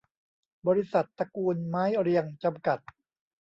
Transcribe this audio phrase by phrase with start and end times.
[0.67, 2.79] บริษัท ตระกูลไม้เรียง จำกัด